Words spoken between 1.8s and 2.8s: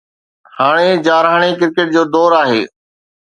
جو دور آهي.